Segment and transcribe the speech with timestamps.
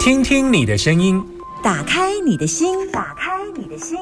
[0.00, 1.24] 听听你的声音，
[1.62, 3.96] 打开你的心，打开你的心，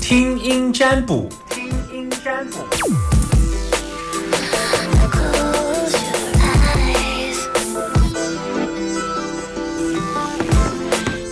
[0.00, 2.58] 听音占卜，听音占卜。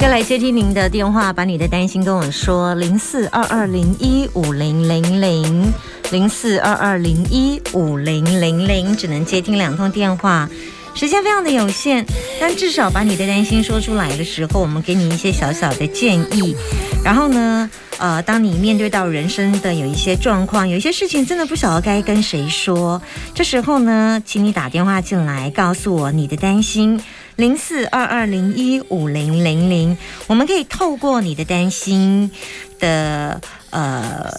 [0.00, 5.72] 要来接听您的电话，把你的担心跟我说，零四二二零一五零零零，
[6.10, 10.48] 零四二二零一五零零零，只能接听两通电话。
[10.94, 12.06] 时间非常的有限，
[12.40, 16.56] 但至少把你的担心说出来的时候，我们给你一些小小的建议。
[17.04, 23.02] 然后呢，呃，当你面对到人生的有一些状况，有一些事情真的不晓得该跟谁说，
[23.34, 26.98] 这时候呢，请你打电话进来，告诉我你的担心，
[27.36, 32.30] 零四二二零一五零零零，我们可以透过你的担心
[32.78, 33.40] 的
[33.74, 34.32] 呃。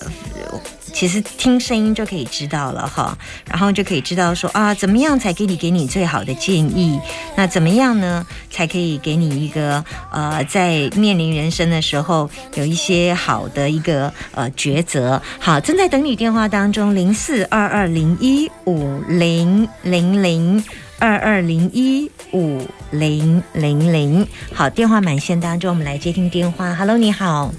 [0.93, 3.17] 其实听声音就可以知道了哈，
[3.49, 6.97] 然后就可以知道说啊，怎么样才给你给你最好的建议？
[7.35, 15.21] 那怎么样呢，才可以给你一个呃，在面临人生的时候有一些好的一个呃抉择？
[15.37, 20.63] 好，正在等你电话当中，零四二二零一五零零零
[20.97, 24.25] 二二零一五零零零。
[24.53, 26.73] 好，电话满线当中，我们来接听电话。
[26.73, 27.51] Hello，你好。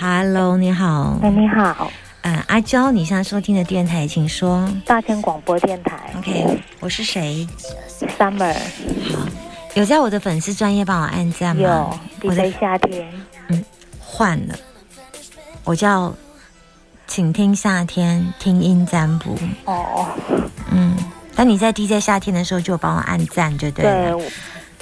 [0.00, 1.18] Hello，你好。
[1.22, 1.90] 哎，你好。
[2.22, 4.68] 嗯，阿娇，你现在收听的电台，请说。
[4.86, 5.98] 大千广播电台。
[6.16, 7.44] OK，我是谁
[8.16, 8.54] ？Summer。
[8.54, 9.26] 好，
[9.74, 11.62] 有在我的粉丝专业帮我按赞吗？
[11.62, 12.28] 有。
[12.28, 13.08] 我在夏天。
[13.48, 13.64] 嗯，
[14.00, 14.54] 换了。
[15.64, 16.14] 我叫，
[17.08, 19.36] 请听夏天听音占卜。
[19.64, 20.06] 哦。
[20.70, 20.96] 嗯，
[21.34, 24.16] 但你在 DJ 夏天的时候就帮我按赞，就对了。
[24.16, 24.28] 对。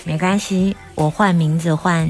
[0.04, 2.08] 没关系，我换名字换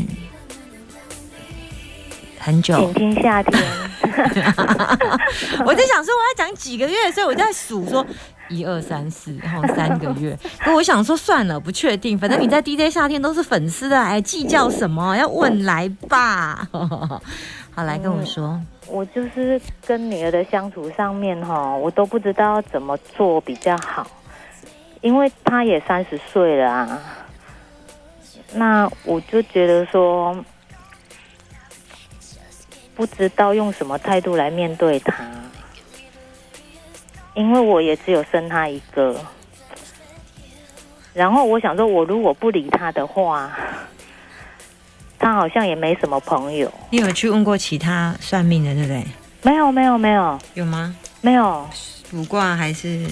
[2.46, 2.76] 很久。
[2.76, 3.60] 请听夏天。
[5.66, 8.06] 我在想说我要讲几个月，所以我在数说
[8.48, 10.38] 一二三四，然后三个月。
[10.62, 15.16] 可我想说算了，不确定，反正你在 DJ 夏天都是粉丝的，哎，计较什么？
[15.16, 16.64] 要问来吧。
[16.70, 18.60] 好，来跟我说。
[18.86, 24.06] 我就是跟女儿的相处上面哈，我都不知道怎么做比较好，
[25.00, 27.02] 因为她也三十岁了啊。
[28.54, 30.32] 那我就觉得说。
[32.96, 35.22] 不知道用什么态度来面对他，
[37.34, 39.14] 因为我也只有生他一个。
[41.12, 43.52] 然后我想说，我如果不理他的话，
[45.18, 46.72] 他好像也没什么朋友。
[46.90, 49.04] 你有去问过其他算命的，对不对？
[49.42, 50.38] 没有，没有，没有。
[50.54, 50.96] 有吗？
[51.20, 51.68] 没有。
[52.10, 53.06] 卜卦还是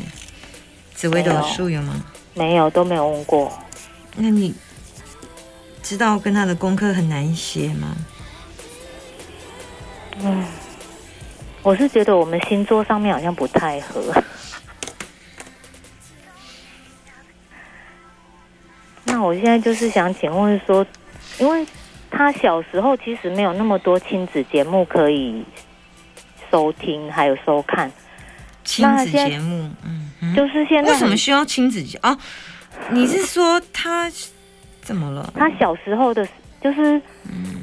[0.94, 2.02] 紫微斗数有吗？
[2.32, 3.52] 没有，都没有问过。
[4.16, 4.54] 那你
[5.82, 7.94] 知道跟他的功课很难写吗？
[10.22, 10.44] 嗯，
[11.62, 14.00] 我是觉得我们星座上面好像不太合。
[19.04, 20.86] 那我现在就是想请问说，
[21.38, 21.66] 因为
[22.10, 25.44] 他小时候其实没有那么多亲子节目可以
[26.50, 27.90] 收听，还有收看
[28.64, 29.70] 亲子节目。
[29.84, 32.16] 嗯，就是现在为什么需要亲子节啊？
[32.90, 34.10] 你是说他
[34.80, 35.32] 怎么了？
[35.36, 36.26] 他小时候的，
[36.60, 37.00] 就是
[37.30, 37.53] 嗯。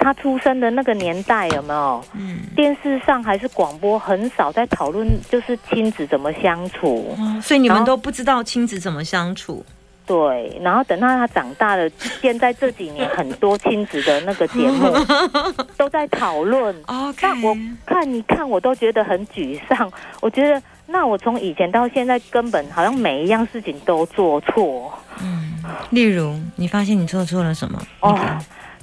[0.00, 2.02] 他出生的那个年代有没有？
[2.14, 7.14] 嗯，电视上还是广播很少在讨论，就是亲子怎么相处。
[7.42, 9.64] 所以你们都不知道亲子怎么相处。
[10.06, 11.88] 对，然后等到他长大了，
[12.20, 14.92] 现在这几年很多亲子的那个节目
[15.76, 16.74] 都在讨论。
[16.88, 17.56] 哦，那我
[17.86, 19.88] 看一看，我都觉得很沮丧。
[20.20, 24.92] 我觉得，那我从以前到现在，根本好像每一样事情都做错。
[25.22, 27.80] 嗯，例如，你发现你做错了什么？
[28.00, 28.18] 哦。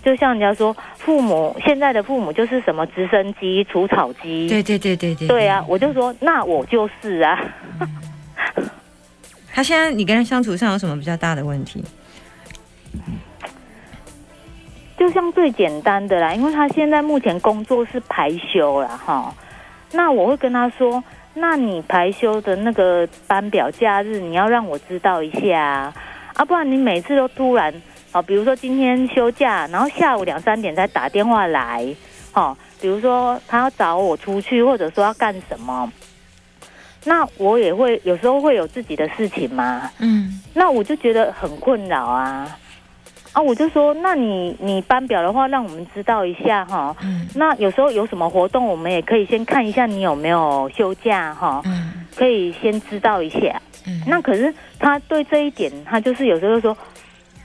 [0.07, 4.47] 就像人家说，父母现在的父母就是什么直升机、除草机。
[4.47, 5.28] 对对对对对。
[5.28, 7.38] 对啊，我就说，那我就是啊。
[9.51, 11.84] 他现在你跟他相处上有什么比较大的问题？
[14.97, 19.35] 就像最简单的啦，因为他现在目前工作是排休了哈。
[19.91, 21.03] 那我会跟他说，
[21.34, 25.94] 那你排休的那个班表、假日，你要让我知道一下啊，
[26.35, 27.74] 啊，不然你每次都突然。
[28.17, 31.85] 好，比如说今天休假，然后下午两三点才打电话来，
[32.33, 35.93] 哦，比如说他要找我出去，或者说要干什么，
[37.05, 42.57] 那我也会有时候会有自己的事情嘛，嗯，那我就觉得很困扰啊，
[43.33, 56.75] 啊，我就说，那你你班表的话，让我们知道一下哈，嗯，那有时候有什么活动，我们也可以先看一下你有没有休假哈，嗯，可以先知道一下，嗯，那可是他对这一点，他就是有时候说。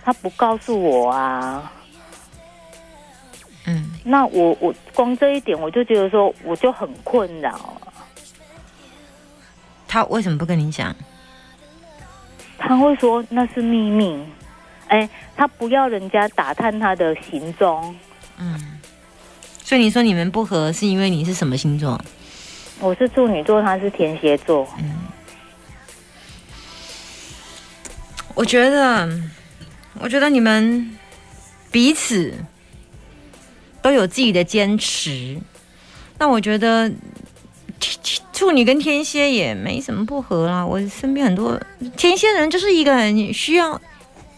[0.05, 1.73] 他不告诉我啊，
[3.67, 7.81] 嗯，那我我光这一点我就觉得说我就很困扰。
[9.87, 10.95] 他为什么不跟你讲？
[12.59, 14.25] 他会说那是秘密，
[14.89, 17.95] 哎，他不要人家打探他的行踪。
[18.39, 18.79] 嗯，
[19.63, 22.01] 所以你说你们不合，是因为你是什么星座？
[22.81, 24.67] 我是处女座，他是天蝎座。
[24.79, 24.99] 嗯
[28.35, 29.07] 我觉得，
[30.01, 30.97] 我觉得你们
[31.71, 32.35] 彼此
[33.81, 35.39] 都有自己的坚持。
[36.19, 36.91] 那我觉得
[38.33, 40.65] 处女跟天蝎也没什么不合啦。
[40.65, 41.61] 我身边很多
[41.97, 43.81] 天蝎人就是一个很需要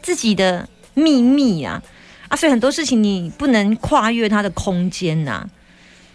[0.02, 1.82] 自己的秘密啊
[2.28, 5.46] 啊，所以很多事情你不能跨越他的空间呐，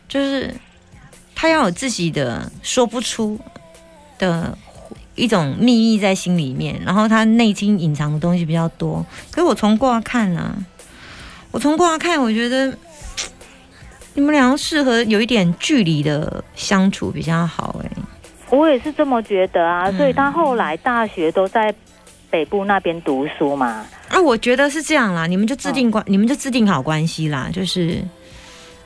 [0.08, 0.54] 就是
[1.34, 3.40] 他要有自己的说不出
[4.18, 4.58] 的。
[5.20, 9.06] 一种秘密在心里面，然后他内心隐藏的东西比较多。
[9.30, 10.56] 可是我从卦看啊，
[11.52, 12.74] 我从卦看，我觉得
[14.16, 17.76] 你们两个适合有一点距离的相处比较好。
[17.84, 17.90] 哎，
[18.50, 19.92] 我也是这么觉得啊。
[19.92, 21.74] 所以他后来大学都在
[22.30, 23.86] 北部那边读书嘛。
[24.08, 25.28] 啊，我觉得是这样啦。
[25.28, 27.50] 你们就制定关，你们就制定好关系啦。
[27.54, 28.04] 就是，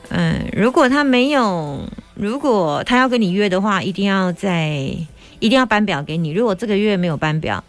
[0.09, 4.89] 嗯，如果他没有，如果他要跟你约的话，一定要在。
[5.43, 6.31] 一定要班表给你。
[6.31, 7.61] 如果这个月没有班表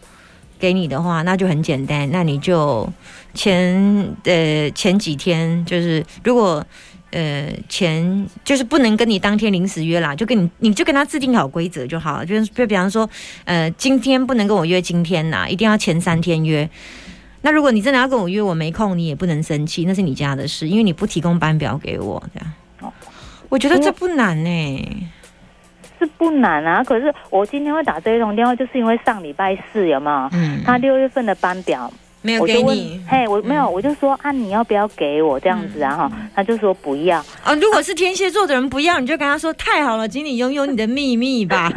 [0.57, 2.89] 给你的话，那就很简单，那你就
[3.33, 3.75] 前
[4.23, 6.65] 呃前几天就是如果
[7.11, 12.25] 呃前就是不能跟你当天临时约啦，就跟你你就跟他制定好规则就好了。
[12.25, 13.09] 就是就比方说
[13.43, 16.69] 呃今天不能跟我约今天呐，一定要前三天约。
[17.41, 22.53] 那如果你真的要跟我约，我没空，你也不能生气，那是你家的事，因为你不提供班表给我这样。
[22.79, 22.91] 哦，
[23.49, 25.07] 我觉得这不难呢。
[26.05, 30.29] 是不难啊，可是我今天会打这一通电话，就是因为上礼拜四有没有？
[30.33, 30.61] 嗯。
[30.63, 31.91] 他六月份的班表
[32.21, 33.03] 没有给你。
[33.09, 35.95] 嘿，我没有，我就说啊，你要不要给我这样子啊？
[35.95, 37.17] 哈，他就说不要。
[37.43, 41.71] 啊，如果是天蝎座的人不要，你就跟他说太好了，请你拥有你的秘密吧。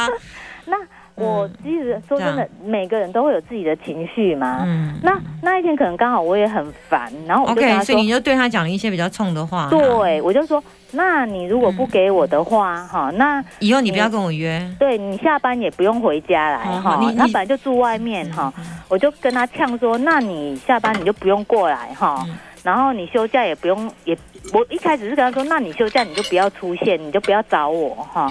[0.66, 0.76] 那。
[1.22, 4.62] 我其实说真的，每个人都会有自己的情绪嘛。
[4.64, 9.68] 嗯，那那一天可能刚好我也很烦，然后我就跟他说，所以你就对他讲了一些比较冲的话。
[9.70, 14.60] 对，我就说，那你如果不给我的话，哈，那以后你不要跟我约。
[14.78, 18.52] 对你下班也不用回家来哈，他本来就住外面哈，
[18.88, 22.26] 我就跟他呛说，那你下班你就不用过来哈，
[22.62, 24.16] 然后你休假也不用也，
[24.52, 28.30] 我一开始是跟他说，那你休假你就不要出现，你就不要找我哈。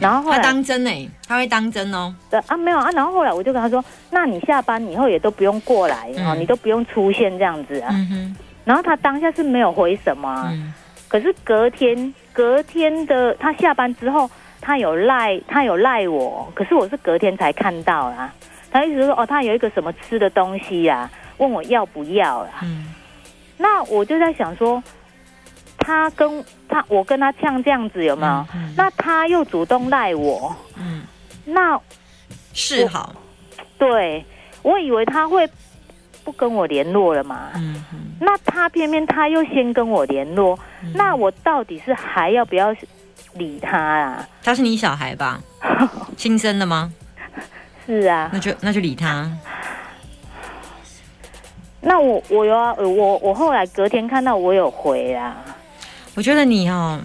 [0.00, 2.14] 然后后来他当真哎，他会当真哦。
[2.30, 2.90] 对啊，没有啊。
[2.92, 7.94] 然后后来我就跟他说：“那你下班以后也都不用过来哦，你都不用出现这样子啊。”
[8.64, 10.50] 然后他当下是没有回什么，
[11.06, 14.30] 可是隔天隔天的他下班之后，
[14.60, 18.32] 他有赖他有赖我，可是我是隔天才看到啦。
[18.70, 22.50] 他一直说：“哦，他有一个什么吃的东西呀，问我要不要啦。”
[23.60, 24.82] 那我就在想说。
[25.82, 28.46] 他跟他，我跟他像这样子有没有？
[28.76, 31.02] 那他又主动赖我，嗯，
[31.46, 31.80] 那
[32.52, 33.14] 是好。
[33.78, 34.24] 对，
[34.62, 35.48] 我以为他会
[36.22, 37.48] 不跟我联络了嘛。
[37.56, 37.82] 嗯
[38.20, 40.56] 那他偏偏他又先跟我联络，
[40.94, 42.76] 那我到底是还要不要
[43.32, 44.28] 理他啊？
[44.44, 45.40] 他是你小孩吧？
[46.14, 46.92] 亲生的吗？
[47.86, 48.28] 是啊。
[48.34, 49.28] 那就那就理他。
[51.82, 55.36] 那我我有啊，我我后来隔天看到我有回啊。
[56.14, 57.00] 我觉得你哦，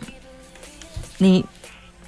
[1.20, 1.46] 你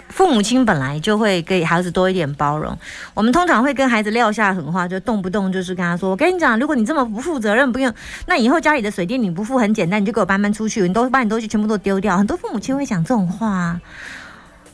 [0.09, 2.77] 父母亲本来就会给孩子多一点包容。
[3.13, 7.93] 我们通常会跟孩子撂下狠话，就动不动就是跟他说：“我跟你讲，如果你这么不负责任，不用，
[8.25, 13.79] 那以后家里的水电你不付，很简单，你就给我搬搬出去，你都把你东西全部都丢掉。”很多父母亲会讲这种话。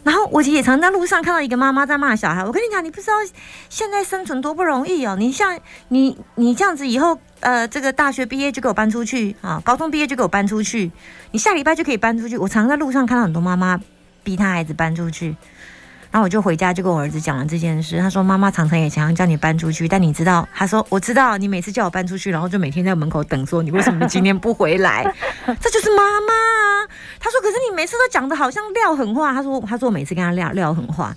[0.04, 2.44] 然后我也常在路上看到一个妈妈在骂小孩。
[2.44, 3.14] 我跟你讲，你不知道
[3.70, 5.16] 现在生存多不容易哦。
[5.18, 5.58] 你像
[5.88, 10.92] 你你这样子以后，呃，这个大学毕业就给我搬出去啊，高中毕业就给我搬出去，
[11.32, 12.38] 你下礼拜就可以搬出去。
[12.38, 13.80] 我常在路上看到很多妈妈
[14.24, 15.36] 逼她孩子搬出去。
[16.14, 17.98] 然后我就回家，就跟我儿子讲了这件事。
[17.98, 25.04] 他说：“妈妈常常也想要叫你搬出去，但你知道？”他说：“我知道，你每次叫我搬出去，然后就每天在门口等，说你为什么今天不回来？
[25.60, 26.88] 这就是妈妈。”
[27.20, 31.12] 他说：“可是你每次都讲的好像撂狠话。”他说：“他说我每次跟他撂撂狠话，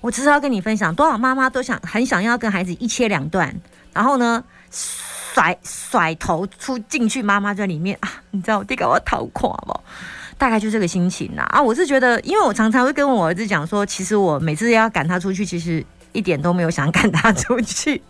[0.00, 3.54] 我只是要跟你分享，多少妈妈都想很想要跟孩子一切两断，
[3.92, 9.80] 然后呢，甩甩头出进去，妈妈在里面啊，你知道我弟给我逃垮不？”
[10.40, 11.62] 大概就这个心情啦啊！
[11.62, 18.00] 我是觉得，因为我常常会跟我儿子讲说，其实我每次要赶他出去，其实一点都没有想赶他出去。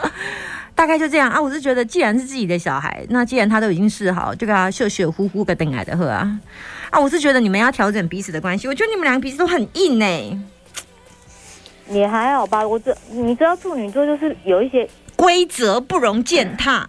[0.76, 1.40] 大概就这样啊！
[1.40, 6.38] 我是觉得，既然是自己的小孩，那既然他都已经试好，就给他秀秀呼呼个等来的喝啊！
[6.90, 7.00] 啊！
[7.00, 8.68] 我是觉得你们要调整彼此的关系。
[8.68, 10.38] 我觉得你们两个彼此都很硬哎。
[11.88, 14.86] 也还好吧，我这你知道处女座就是有一些
[15.16, 16.86] 规则不容践踏。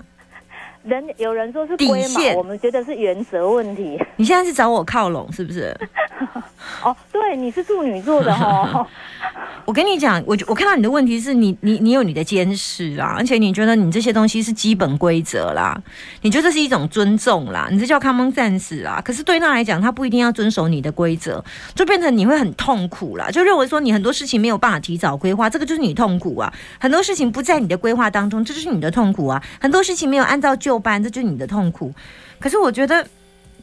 [0.84, 4.00] 人有人说是底龟毛，线我们觉得是原则问题。
[4.16, 5.76] 你现在是找我靠拢是不是？
[6.84, 8.86] 哦，对，你是处女座的哦。
[9.68, 15.78] 我跟你讲，我我看到你的问题是你你你有你的监视啦，而且你觉得你这些东西是基本规则啦，
[16.22, 19.02] 你觉得这是一种尊重啦，你这叫 common sense 啦。
[19.04, 21.44] 可是对他来讲，他不一定要遵守你的规则，
[21.76, 26.54] 就变成你会很痛苦啦，就认为说你很多事情没有办法提早规划，这个就是你痛苦啊。
[26.80, 29.44] 很多事情不在你的规划当中，这就是你的痛苦啊。
[29.60, 31.94] 很多事情没有按照旧班，这就是你的痛苦。
[32.40, 33.06] 可是我觉得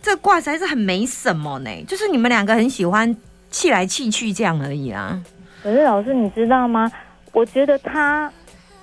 [0.02, 3.16] 这卦实在是很没什么呢，就是你们两个很喜欢
[3.50, 5.18] 气来气去这样而已啊。
[5.64, 6.92] 可是老师，你知道吗？
[7.32, 8.30] 我觉得他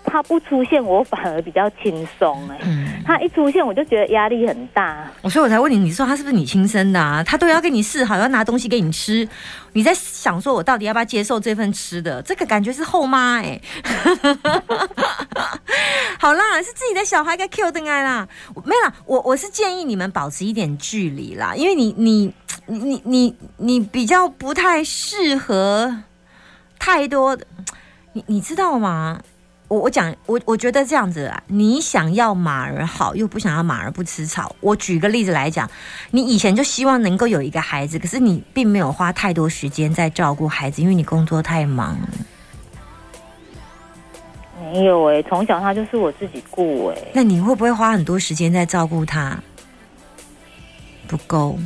[0.03, 2.57] 他不出现，我反而比较轻松哎。
[2.63, 2.87] 嗯。
[3.05, 5.07] 他一出现，我就觉得压力很大。
[5.21, 7.23] 我所以我才问你，你说他是不是你亲生的啊？
[7.23, 9.27] 他都要跟你示好，要拿东西给你吃，
[9.73, 12.19] 你在想说我到底要不要接受这份吃的？
[12.23, 13.61] 这个感觉是后妈哎、
[16.19, 18.27] 好啦，是自己的小孩该 Q 登爱啦。
[18.55, 22.33] 我没有啦，我我是建议你们保持一点距离啦，因为你你
[22.65, 26.03] 你你你你比较不太适合
[26.81, 27.37] 太多，
[28.13, 29.21] 你你知道吗？
[29.67, 34.55] 我我讲我我觉得这样子啊，你想要马儿好，又不想要马儿不吃草。
[34.59, 35.69] 我举个例子来讲，
[36.09, 41.95] 你以前就希望能够有一个孩子，可是你并没有花太多时间在照顾孩子，因为你工作太忙。
[44.73, 49.37] 没有哎、从小他就是我自己顾哎、那你会不会花很多时间在照顾他？
[51.07, 51.59] 不够。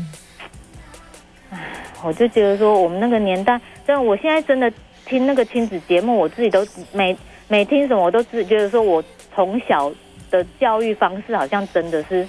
[2.04, 4.72] 我就觉得说，我们那个年代，真的，我现在真的
[5.06, 7.16] 听那个亲子节目，我自己都每
[7.48, 9.92] 每听什么，我都自己觉得说我从小
[10.30, 12.28] 的教育方式好像真的是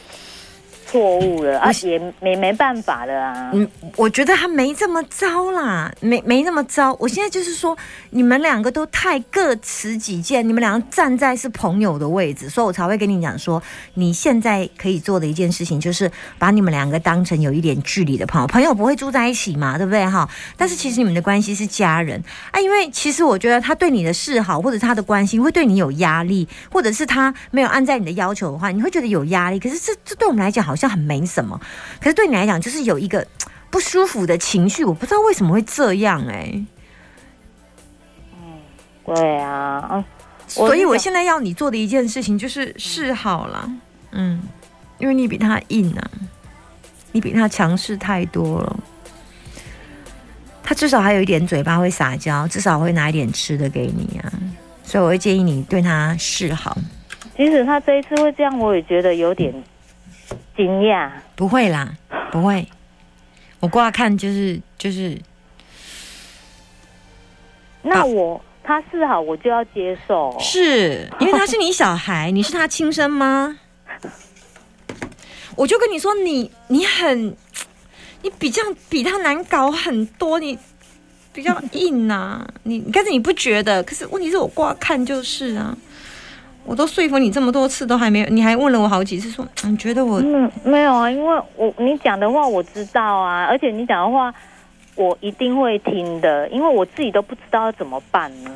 [0.89, 3.51] 错误了啊，也没没办法了啊。
[3.53, 6.97] 嗯，我觉得他没这么糟啦，没没那么糟。
[7.01, 7.77] 我现在就是说，
[8.11, 13.61] 你们两个都太各持己见，你们两个站在是朋友的位置，所以我才会跟你讲说，
[13.95, 20.29] 你现在可以做的一件事情就是把你们两个当成有一点距离的朋友，朋友不会住在一起嘛，对不对哈？
[20.57, 29.59] 但是其实你们的关系是家人啊，因为其实我觉得他对你的示好或者他的关心会对你有压力，或者是他没有按在你的要求的话，你会觉得有压力。
[29.59, 31.61] 可是这这对我们来讲好像很没什么，
[32.01, 33.27] 可是对你来讲就是有一个。
[33.69, 36.65] 不舒服的情绪，我不知道为什么会这样哎、
[39.05, 40.05] 对啊，嗯，
[40.47, 43.69] 所以我现在要你做的一件事情就是示好啦，
[44.13, 44.41] 嗯，
[44.99, 46.11] 因为你比他硬啊，
[47.13, 48.77] 你比他强势太多了。
[50.63, 54.33] 他至少还有一点嘴巴会撒娇，至少会拿一点吃的给你啊，
[54.85, 56.79] 所以我会建议你对他示好。
[57.37, 59.53] 即使他这一次会这样，我也觉得有点
[60.57, 61.11] 惊讶。
[61.35, 61.95] 不会啦，
[62.31, 62.67] 不会。
[63.61, 65.19] 我挂看就是就是
[67.83, 70.37] 那我他示好，我就要接受。
[70.41, 73.59] 是因为他是你小孩， 你是他亲生吗？
[75.57, 77.35] 我就跟你说，你你很，
[78.23, 80.59] 你比较比他难搞很多，你
[81.33, 83.83] 比较硬呐、你但是你不觉得？
[83.83, 85.77] 可是问题是我挂看就是啊，
[86.67, 94.35] 我都说服你这么多次都还没有，你还问了我好几次说，你觉得我嗯，没有啊，因为我你讲的话我知道啊，而且你讲的话
[94.97, 98.51] 我一定会听的，因为我自己都不知道要怎么办呢。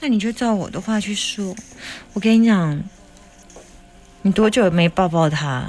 [0.00, 1.54] 那你就照我的话去说。
[2.12, 2.80] 我跟你讲，
[4.22, 5.64] 你多久没抱抱他？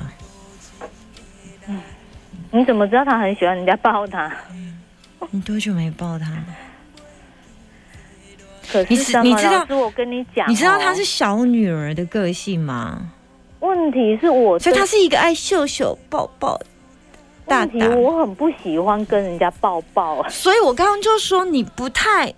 [2.51, 4.31] 你怎么知道他很喜欢人家抱他？
[5.31, 6.25] 你多久没抱他？
[8.71, 9.23] 可你知是什么？
[9.23, 12.99] 你知道我跟你讲哦，你知道她是小女儿的个性吗？
[13.59, 16.59] 问题是我所以她是一个爱秀秀抱抱
[17.45, 17.87] 大问题，大。
[17.89, 20.23] 我很不喜欢跟人家抱抱。
[20.29, 22.33] 所以我刚刚就说你不太。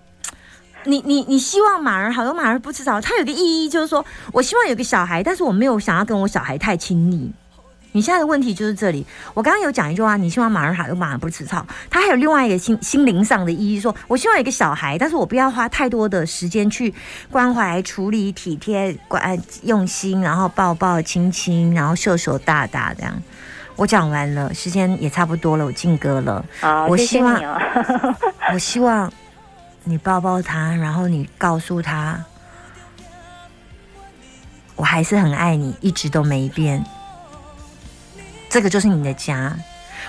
[0.84, 7.32] 你你你希望马儿好，有马儿不吃草，它有个意义就是说，我希望有个小孩，但是我没有想要跟我小孩太亲密。
[7.94, 9.06] 你现在的问题就是这里。
[9.34, 11.66] 我刚刚有讲一句话，你希望马儿好，又马儿不吃草。
[11.90, 16.94] 他还有另外一个心心灵上的意义说我希望有一个小孩，但是我不要花太多的时间去
[17.30, 23.14] 关怀、处理、体贴、关用心，然后抱抱、亲亲，然后秀秀大大这样。
[23.76, 26.46] 我讲完了，时间也差不多了，我进歌了。
[26.88, 27.42] 我希望。
[28.54, 29.12] 我希望
[29.84, 32.24] 你抱抱他，然后你告诉他，
[34.76, 36.84] 我还是很爱你，一直都没变。
[38.52, 39.56] 这个就是你的家。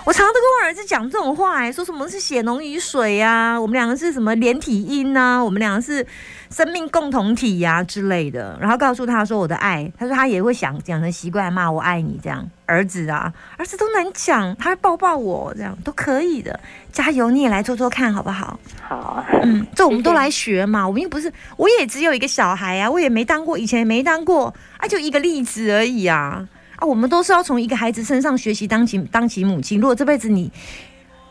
[0.04, 6.04] 我常常都跟我儿子讲这种话、哎，说什么是血浓于水呀、我们两个是什么连体婴呐、我们两个是
[6.50, 8.58] 生命共同体呀、之类的。
[8.60, 12.44] 然后告诉他说我的爱，他说他也会想讲成习惯骂我爱你这样。
[12.66, 16.58] 儿子啊，儿子都难讲，他会抱抱我这样都可以的。
[16.90, 18.58] 加油，你也来做做看好不好？
[18.82, 26.48] 好啊，嗯，这我们都来学嘛， 我们又不是，我也只有一个小孩啊，我也没当过，以前也没当过，啊，就一个例子而已啊。
[26.82, 29.80] 啊，啊，我们都是要从一个孩子身上学习当起当起母亲。
[29.80, 30.50] 如果这辈子你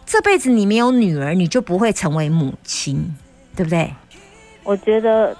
[0.05, 3.13] 这辈子你没有女儿，你就不会成为母亲，
[3.55, 3.93] 对不对？
[4.63, 5.35] 我觉得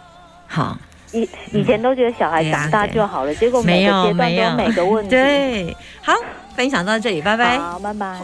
[0.48, 0.78] 好，
[1.14, 5.10] 以以前都觉得小孩长大就好了，结果每个阶段都有没有每个问题。
[5.16, 6.14] 对，好，
[6.56, 7.58] 分享到这里，拜拜。
[7.58, 8.20] 好，拜拜。